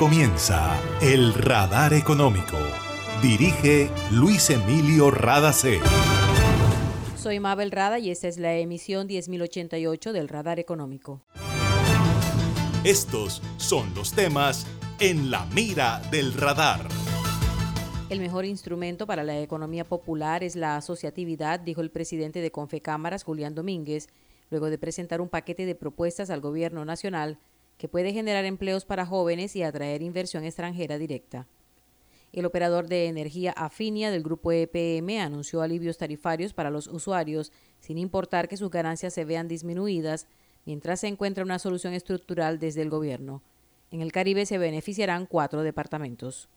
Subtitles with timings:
[0.00, 2.56] comienza El Radar Económico.
[3.20, 5.78] Dirige Luis Emilio Radacé.
[7.16, 11.20] Soy Mabel Rada y esta es la emisión 10088 del Radar Económico.
[12.82, 14.66] Estos son los temas
[15.00, 16.88] en la mira del radar.
[18.08, 23.22] El mejor instrumento para la economía popular es la asociatividad, dijo el presidente de Confecámaras,
[23.22, 24.08] Julián Domínguez,
[24.48, 27.38] luego de presentar un paquete de propuestas al gobierno nacional
[27.80, 31.46] que puede generar empleos para jóvenes y atraer inversión extranjera directa.
[32.30, 37.96] El operador de energía Afinia del grupo EPM anunció alivios tarifarios para los usuarios sin
[37.96, 40.26] importar que sus ganancias se vean disminuidas
[40.66, 43.40] mientras se encuentra una solución estructural desde el gobierno.
[43.90, 46.50] En el Caribe se beneficiarán cuatro departamentos.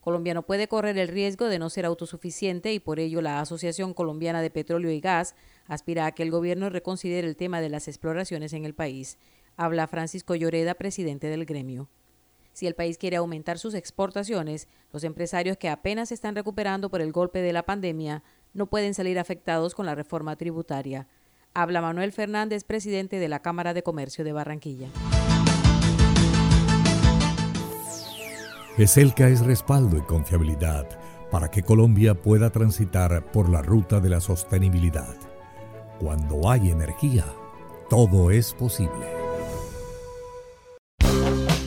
[0.00, 3.94] Colombia no puede correr el riesgo de no ser autosuficiente y por ello la Asociación
[3.94, 7.86] Colombiana de Petróleo y Gas aspira a que el gobierno reconsidere el tema de las
[7.86, 9.16] exploraciones en el país.
[9.56, 11.88] Habla Francisco Lloreda, presidente del gremio.
[12.52, 17.12] Si el país quiere aumentar sus exportaciones, los empresarios que apenas están recuperando por el
[17.12, 21.08] golpe de la pandemia no pueden salir afectados con la reforma tributaria.
[21.54, 24.88] Habla Manuel Fernández, presidente de la Cámara de Comercio de Barranquilla.
[28.76, 30.86] ESELCA es respaldo y confiabilidad
[31.30, 35.16] para que Colombia pueda transitar por la ruta de la sostenibilidad.
[35.98, 37.24] Cuando hay energía,
[37.88, 39.15] todo es posible.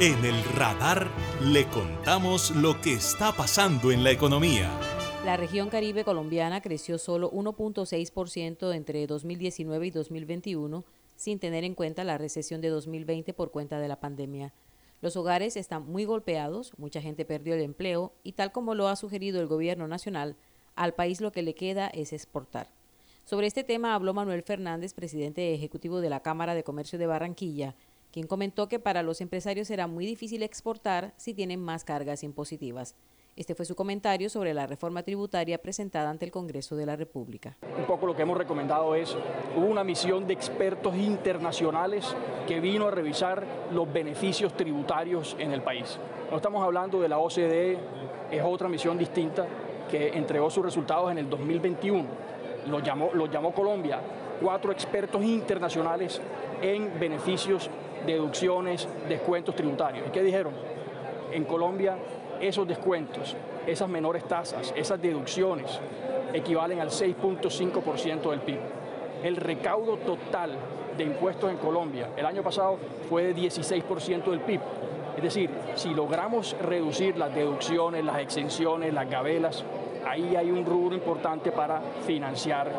[0.00, 1.08] En el radar
[1.42, 4.70] le contamos lo que está pasando en la economía.
[5.24, 10.84] La región caribe colombiana creció solo 1.6% entre 2019 y 2021,
[11.16, 14.54] sin tener en cuenta la recesión de 2020 por cuenta de la pandemia.
[15.00, 18.94] Los hogares están muy golpeados, mucha gente perdió el empleo y tal como lo ha
[18.94, 20.36] sugerido el gobierno nacional,
[20.76, 22.68] al país lo que le queda es exportar.
[23.24, 27.74] Sobre este tema habló Manuel Fernández, presidente ejecutivo de la Cámara de Comercio de Barranquilla,
[28.18, 32.96] quien comentó que para los empresarios será muy difícil exportar si tienen más cargas impositivas.
[33.36, 37.56] Este fue su comentario sobre la reforma tributaria presentada ante el Congreso de la República.
[37.78, 39.16] Un poco lo que hemos recomendado es,
[39.56, 42.12] una misión de expertos internacionales
[42.48, 45.96] que vino a revisar los beneficios tributarios en el país.
[46.28, 47.78] No estamos hablando de la OCDE,
[48.32, 49.46] es otra misión distinta
[49.88, 52.04] que entregó sus resultados en el 2021.
[52.66, 54.00] Lo llamó, lo llamó Colombia,
[54.40, 56.20] cuatro expertos internacionales
[56.60, 57.70] en beneficios
[58.06, 60.08] deducciones, descuentos tributarios.
[60.08, 60.52] ¿Y qué dijeron?
[61.32, 61.96] En Colombia
[62.40, 63.36] esos descuentos,
[63.66, 65.78] esas menores tasas, esas deducciones
[66.32, 68.58] equivalen al 6.5% del PIB.
[69.22, 70.52] El recaudo total
[70.96, 72.78] de impuestos en Colombia el año pasado
[73.08, 74.60] fue de 16% del PIB.
[75.16, 79.64] Es decir, si logramos reducir las deducciones, las exenciones, las gabelas,
[80.06, 82.70] ahí hay un rubro importante para financiar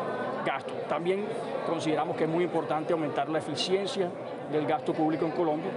[0.44, 0.74] gastos.
[0.88, 1.26] También
[1.66, 4.08] consideramos que es muy importante aumentar la eficiencia
[4.52, 5.70] del gasto público en Colombia.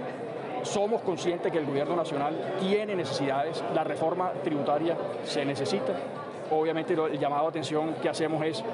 [0.62, 5.92] Somos conscientes que el gobierno nacional tiene necesidades, la reforma tributaria se necesita.
[6.50, 8.64] Obviamente el llamado de atención que hacemos es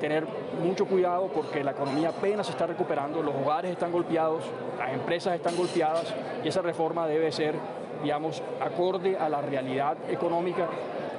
[0.00, 0.26] tener
[0.62, 4.44] mucho cuidado porque la economía apenas se está recuperando, los hogares están golpeados,
[4.78, 6.14] las empresas están golpeadas
[6.44, 7.54] y esa reforma debe ser,
[8.02, 10.68] digamos, acorde a la realidad económica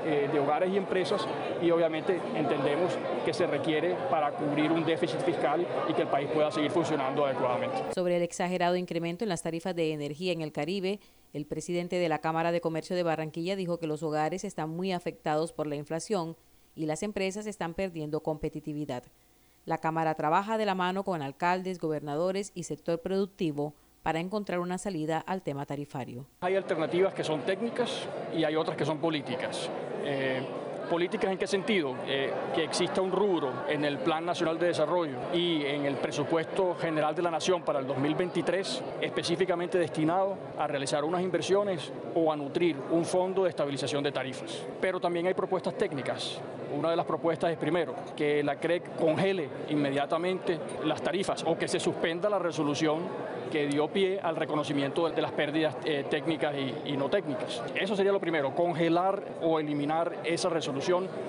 [0.07, 1.27] eh, de hogares y empresas
[1.61, 6.29] y obviamente entendemos que se requiere para cubrir un déficit fiscal y que el país
[6.33, 7.93] pueda seguir funcionando adecuadamente.
[7.93, 11.01] Sobre el exagerado incremento en las tarifas de energía en el Caribe,
[11.33, 14.93] el presidente de la Cámara de Comercio de Barranquilla dijo que los hogares están muy
[14.93, 16.37] afectados por la inflación
[16.73, 19.03] y las empresas están perdiendo competitividad.
[19.65, 23.73] La Cámara trabaja de la mano con alcaldes, gobernadores y sector productivo
[24.03, 26.25] para encontrar una salida al tema tarifario.
[26.39, 29.69] Hay alternativas que son técnicas y hay otras que son políticas.
[30.09, 30.41] Eh,
[30.89, 31.95] ¿Políticas en qué sentido?
[32.07, 36.75] Eh, que exista un rubro en el Plan Nacional de Desarrollo y en el presupuesto
[36.75, 42.37] general de la Nación para el 2023 específicamente destinado a realizar unas inversiones o a
[42.37, 44.65] nutrir un fondo de estabilización de tarifas.
[44.79, 46.39] Pero también hay propuestas técnicas.
[46.73, 51.67] Una de las propuestas es primero que la CREC congele inmediatamente las tarifas o que
[51.67, 52.99] se suspenda la resolución
[53.51, 57.63] que dio pie al reconocimiento de las pérdidas eh, técnicas y, y, no técnicas.
[57.73, 60.76] Eso sería lo primero, congelar o eliminar esa resolución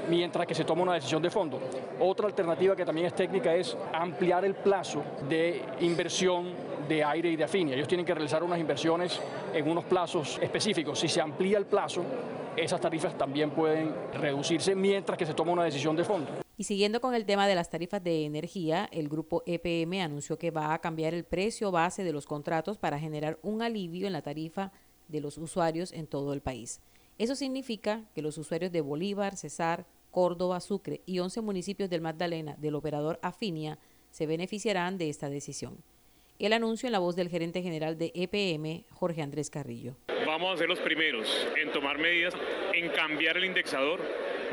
[0.08, 1.60] mientras que se toma una decisión de fondo.
[2.00, 6.52] Otra alternativa que también es técnica es ampliar el plazo de inversión
[6.88, 7.74] de aire y de afinia.
[7.74, 9.20] Ellos tienen que realizar unas inversiones
[9.52, 10.98] en unos plazos específicos.
[10.98, 12.04] Si se amplía el plazo,
[12.56, 16.30] esas tarifas también pueden reducirse mientras que se toma una decisión de fondo.
[16.56, 20.50] Y siguiendo con el tema de las tarifas de energía, el grupo EPM anunció que
[20.50, 24.22] va a cambiar el precio base de los contratos para generar un alivio en la
[24.22, 24.72] tarifa
[25.06, 26.80] de los usuarios en todo el país.
[27.18, 32.54] Eso significa que los usuarios de Bolívar, Cesar, Córdoba, Sucre y 11 municipios del Magdalena
[32.58, 33.78] del operador Afinia
[34.10, 35.82] se beneficiarán de esta decisión.
[36.38, 39.96] El anuncio en la voz del gerente general de EPM, Jorge Andrés Carrillo.
[40.24, 41.26] Vamos a ser los primeros
[41.60, 42.34] en tomar medidas
[42.72, 44.00] en cambiar el indexador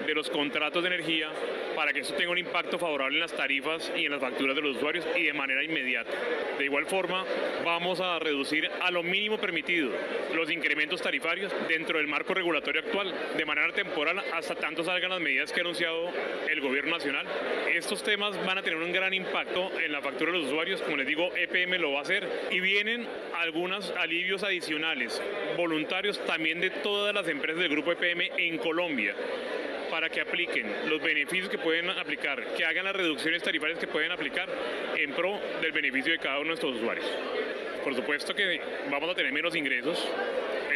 [0.05, 1.29] de los contratos de energía
[1.75, 4.61] para que eso tenga un impacto favorable en las tarifas y en las facturas de
[4.61, 6.11] los usuarios y de manera inmediata.
[6.57, 7.25] De igual forma,
[7.63, 9.91] vamos a reducir a lo mínimo permitido
[10.33, 15.19] los incrementos tarifarios dentro del marco regulatorio actual de manera temporal hasta tanto salgan las
[15.19, 16.09] medidas que ha anunciado
[16.49, 17.25] el gobierno nacional.
[17.73, 20.97] Estos temas van a tener un gran impacto en la factura de los usuarios, como
[20.97, 23.05] les digo, EPM lo va a hacer y vienen
[23.37, 25.21] algunos alivios adicionales
[25.57, 29.15] voluntarios también de todas las empresas del grupo EPM en Colombia
[29.89, 34.11] para que apliquen los beneficios que pueden aplicar, que hagan las reducciones tarifarias que pueden
[34.11, 34.49] aplicar
[34.97, 37.05] en pro del beneficio de cada uno de nuestros usuarios.
[37.83, 38.59] Por supuesto que
[38.89, 40.07] vamos a tener menos ingresos,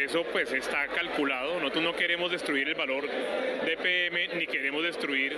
[0.00, 1.60] eso pues está calculado.
[1.60, 5.36] Nosotros no queremos destruir el valor de PM ni queremos destruir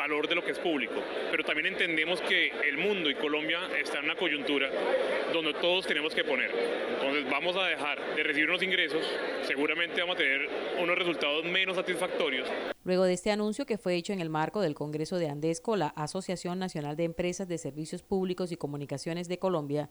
[0.00, 0.94] valor de lo que es público.
[1.30, 4.70] Pero también entendemos que el mundo y Colombia está en una coyuntura
[5.32, 6.50] donde todos tenemos que poner.
[6.94, 9.04] Entonces vamos a dejar de recibir unos ingresos,
[9.46, 10.48] seguramente vamos a tener
[10.82, 12.48] unos resultados menos satisfactorios.
[12.84, 15.88] Luego de este anuncio que fue hecho en el marco del Congreso de Andesco, la
[15.88, 19.90] Asociación Nacional de Empresas de Servicios Públicos y Comunicaciones de Colombia,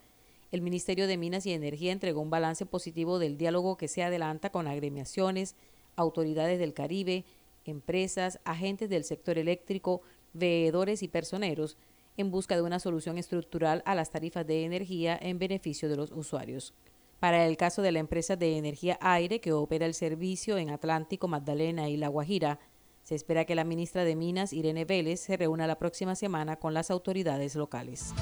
[0.50, 4.50] el Ministerio de Minas y Energía entregó un balance positivo del diálogo que se adelanta
[4.50, 5.54] con agremiaciones,
[5.94, 7.24] autoridades del Caribe,
[7.64, 10.02] empresas, agentes del sector eléctrico,
[10.32, 11.76] veedores y personeros
[12.16, 16.12] en busca de una solución estructural a las tarifas de energía en beneficio de los
[16.12, 16.74] usuarios.
[17.18, 21.28] Para el caso de la empresa de energía aire que opera el servicio en Atlántico,
[21.28, 22.58] Magdalena y La Guajira,
[23.02, 26.74] se espera que la ministra de Minas, Irene Vélez, se reúna la próxima semana con
[26.74, 28.14] las autoridades locales.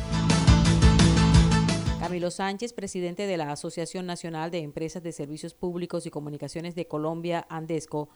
[2.01, 6.87] Camilo Sánchez, presidente de la Asociación Nacional de Empresas de Servicios Públicos y Comunicaciones de
[6.87, 8.09] Colombia, Andesco,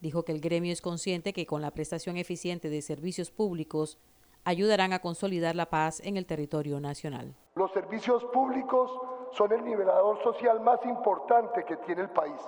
[0.00, 3.98] dijo que el gremio es consciente que con la prestación eficiente de servicios públicos
[4.44, 7.34] ayudarán a consolidar la paz en el territorio nacional.
[7.54, 8.90] Los servicios públicos
[9.32, 12.40] son el nivelador social más importante que tiene el país.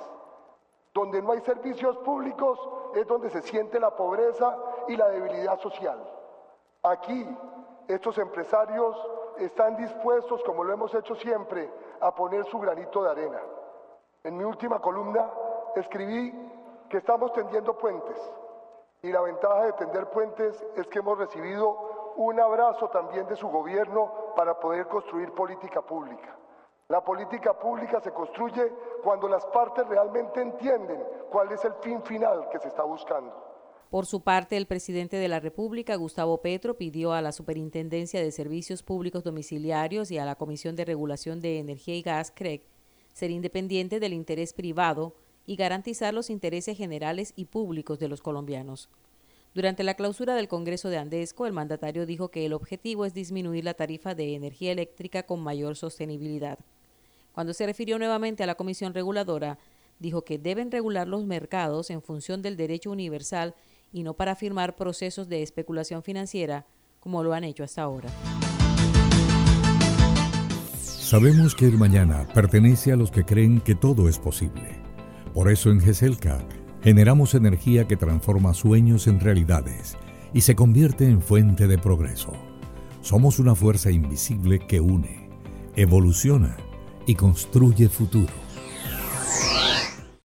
[0.94, 2.58] Donde no hay servicios públicos
[2.94, 4.56] es donde se siente la pobreza
[4.88, 5.98] y la debilidad social.
[6.82, 7.26] Aquí
[7.88, 8.96] estos empresarios
[9.38, 11.70] están dispuestos, como lo hemos hecho siempre,
[12.00, 13.40] a poner su granito de arena.
[14.24, 15.30] En mi última columna
[15.76, 16.32] escribí
[16.92, 18.18] que estamos tendiendo puentes
[19.02, 23.48] y la ventaja de tender puentes es que hemos recibido un abrazo también de su
[23.48, 26.36] gobierno para poder construir política pública.
[26.88, 28.70] La política pública se construye
[29.02, 33.32] cuando las partes realmente entienden cuál es el fin final que se está buscando.
[33.88, 38.30] Por su parte, el presidente de la República, Gustavo Petro, pidió a la Superintendencia de
[38.32, 42.66] Servicios Públicos Domiciliarios y a la Comisión de Regulación de Energía y Gas, CREG,
[43.14, 45.14] ser independiente del interés privado
[45.46, 48.88] y garantizar los intereses generales y públicos de los colombianos.
[49.54, 53.64] Durante la clausura del Congreso de Andesco, el mandatario dijo que el objetivo es disminuir
[53.64, 56.58] la tarifa de energía eléctrica con mayor sostenibilidad.
[57.32, 59.58] Cuando se refirió nuevamente a la Comisión Reguladora,
[59.98, 63.54] dijo que deben regular los mercados en función del derecho universal
[63.92, 66.66] y no para firmar procesos de especulación financiera
[66.98, 68.08] como lo han hecho hasta ahora.
[71.12, 74.81] Sabemos que el mañana pertenece a los que creen que todo es posible.
[75.34, 76.40] Por eso en GESELCA
[76.82, 79.96] generamos energía que transforma sueños en realidades
[80.34, 82.32] y se convierte en fuente de progreso.
[83.00, 85.28] Somos una fuerza invisible que une,
[85.74, 86.56] evoluciona
[87.06, 88.51] y construye futuro.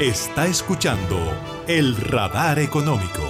[0.00, 1.16] Está escuchando
[1.66, 3.22] el radar económico.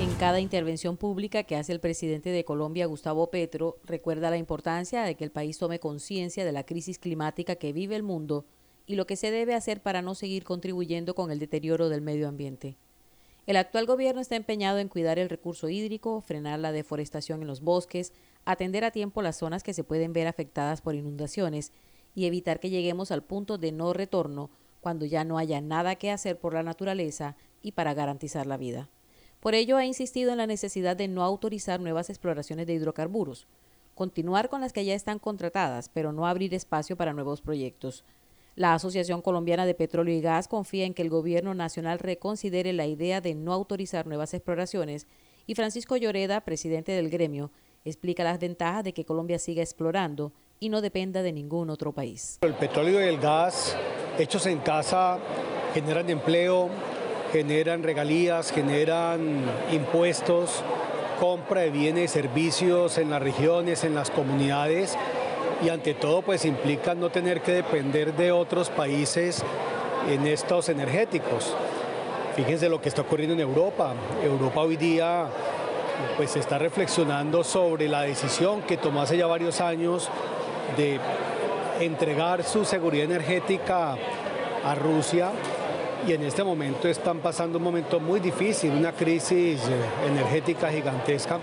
[0.00, 5.02] En cada intervención pública que hace el presidente de Colombia, Gustavo Petro, recuerda la importancia
[5.02, 8.44] de que el país tome conciencia de la crisis climática que vive el mundo
[8.86, 12.28] y lo que se debe hacer para no seguir contribuyendo con el deterioro del medio
[12.28, 12.76] ambiente.
[13.46, 17.60] El actual gobierno está empeñado en cuidar el recurso hídrico, frenar la deforestación en los
[17.60, 18.12] bosques,
[18.44, 21.72] atender a tiempo las zonas que se pueden ver afectadas por inundaciones
[22.14, 24.50] y evitar que lleguemos al punto de no retorno
[24.80, 28.90] cuando ya no haya nada que hacer por la naturaleza y para garantizar la vida.
[29.40, 33.46] Por ello ha insistido en la necesidad de no autorizar nuevas exploraciones de hidrocarburos,
[33.94, 38.04] continuar con las que ya están contratadas, pero no abrir espacio para nuevos proyectos.
[38.54, 42.86] La Asociación Colombiana de Petróleo y Gas confía en que el gobierno nacional reconsidere la
[42.86, 45.06] idea de no autorizar nuevas exploraciones
[45.46, 47.50] y Francisco Lloreda, presidente del gremio,
[47.84, 52.38] explica las ventajas de que Colombia siga explorando y no dependa de ningún otro país.
[52.40, 53.76] El petróleo y el gas
[54.16, 55.18] hechos en casa
[55.74, 56.68] generan empleo,
[57.32, 60.62] generan regalías, generan impuestos,
[61.18, 64.96] compra de bienes y servicios en las regiones, en las comunidades
[65.64, 69.42] y ante todo pues implica no tener que depender de otros países
[70.08, 71.56] en estos energéticos.
[72.36, 73.94] Fíjense lo que está ocurriendo en Europa.
[74.22, 75.26] Europa hoy día
[76.16, 80.08] pues está reflexionando sobre la decisión que tomó hace ya varios años
[80.76, 80.98] de
[81.80, 83.96] entregar su seguridad energética
[84.64, 85.30] a Rusia
[86.06, 91.38] y en este momento están pasando un momento muy difícil, una crisis eh, energética gigantesca.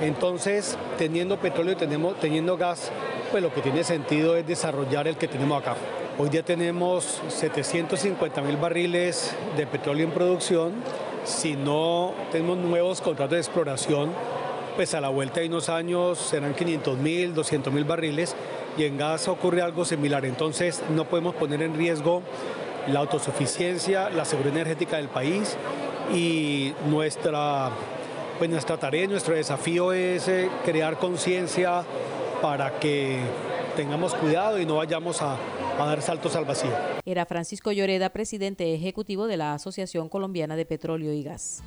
[0.00, 2.90] Entonces, teniendo petróleo tenemos, teniendo gas,
[3.30, 5.76] pues lo que tiene sentido es desarrollar el que tenemos acá.
[6.18, 10.72] Hoy día tenemos 750 mil barriles de petróleo en producción.
[11.24, 14.10] Si no tenemos nuevos contratos de exploración,
[14.76, 18.34] pues a la vuelta de unos años serán 500 mil, 200 mil barriles
[18.76, 20.24] y en gas ocurre algo similar.
[20.24, 22.22] Entonces no podemos poner en riesgo
[22.88, 25.56] la autosuficiencia, la seguridad energética del país
[26.12, 27.70] y nuestra,
[28.38, 31.84] pues nuestra tarea, nuestro desafío es eh, crear conciencia
[32.40, 33.20] para que
[33.76, 35.36] tengamos cuidado y no vayamos a,
[35.78, 36.70] a dar saltos al vacío.
[37.04, 41.62] Era Francisco Lloreda, presidente ejecutivo de la Asociación Colombiana de Petróleo y Gas.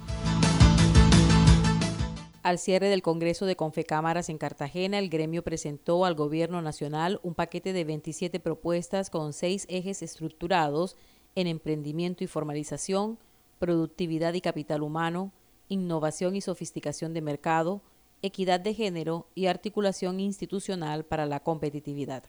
[2.46, 7.34] Al cierre del Congreso de Confecámaras en Cartagena, el gremio presentó al Gobierno Nacional un
[7.34, 10.96] paquete de 27 propuestas con seis ejes estructurados
[11.34, 13.18] en emprendimiento y formalización,
[13.58, 15.32] productividad y capital humano,
[15.70, 17.82] innovación y sofisticación de mercado,
[18.22, 22.26] equidad de género y articulación institucional para la competitividad.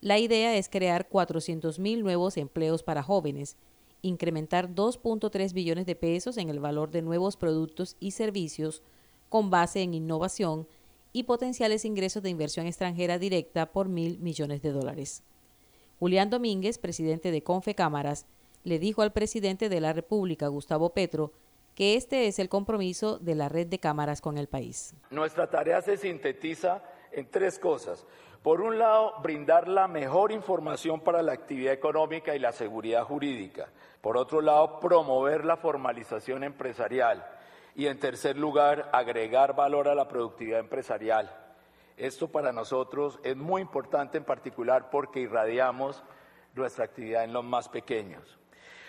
[0.00, 3.56] La idea es crear 400.000 nuevos empleos para jóvenes,
[4.00, 8.80] incrementar 2.3 billones de pesos en el valor de nuevos productos y servicios
[9.28, 10.66] con base en innovación
[11.12, 15.22] y potenciales ingresos de inversión extranjera directa por mil millones de dólares.
[15.98, 18.26] Julián Domínguez, presidente de Confecámaras,
[18.64, 21.32] le dijo al presidente de la República, Gustavo Petro,
[21.74, 24.94] que este es el compromiso de la red de cámaras con el país.
[25.10, 28.04] Nuestra tarea se sintetiza en tres cosas.
[28.42, 33.68] Por un lado, brindar la mejor información para la actividad económica y la seguridad jurídica.
[34.00, 37.24] Por otro lado, promover la formalización empresarial
[37.74, 41.30] y en tercer lugar, agregar valor a la productividad empresarial.
[41.96, 46.02] Esto para nosotros es muy importante en particular porque irradiamos
[46.54, 48.38] nuestra actividad en los más pequeños.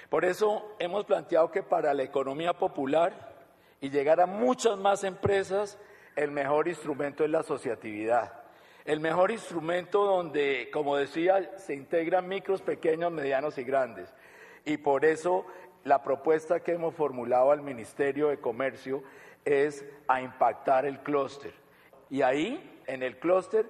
[0.10, 3.34] Por eso hemos planteado que para la economía popular
[3.82, 5.78] y llegar a muchas más empresas,
[6.16, 8.34] el mejor instrumento es la asociatividad.
[8.86, 14.14] El mejor instrumento donde, como decía, se integran micros, pequeños, medianos y grandes.
[14.64, 15.46] Y por eso
[15.86, 19.04] la propuesta que hemos formulado al Ministerio de Comercio
[19.46, 21.54] es a impactar el clúster.
[22.10, 23.70] Y ahí, en el clúster,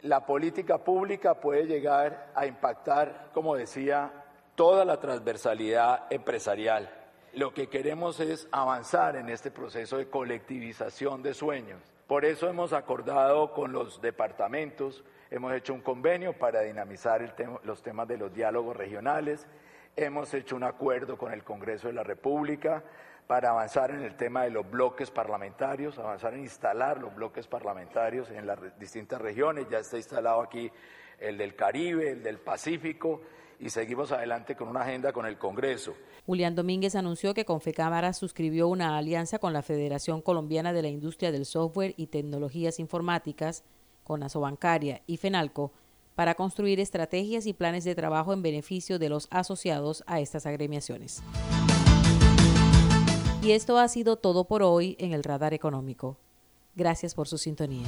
[0.00, 4.10] la política pública puede llegar a impactar, como decía,
[4.54, 6.90] toda la transversalidad empresarial.
[7.34, 11.80] Lo que queremos es avanzar en este proceso de colectivización de sueños.
[12.06, 18.08] Por eso hemos acordado con los departamentos, hemos hecho un convenio para dinamizar los temas
[18.08, 19.46] de los diálogos regionales,
[19.94, 22.82] Hemos hecho un acuerdo con el Congreso de la República
[23.26, 28.30] para avanzar en el tema de los bloques parlamentarios, avanzar en instalar los bloques parlamentarios
[28.30, 29.66] en las distintas regiones.
[29.70, 30.70] Ya está instalado aquí
[31.18, 33.20] el del Caribe, el del Pacífico
[33.60, 35.94] y seguimos adelante con una agenda con el Congreso.
[36.26, 41.30] Julián Domínguez anunció que Confecámara suscribió una alianza con la Federación Colombiana de la Industria
[41.30, 43.62] del Software y Tecnologías Informáticas,
[44.04, 45.72] con Asobancaria y FENALCO
[46.14, 51.22] para construir estrategias y planes de trabajo en beneficio de los asociados a estas agremiaciones.
[53.42, 56.16] Y esto ha sido todo por hoy en el Radar Económico.
[56.74, 57.86] Gracias por su sintonía.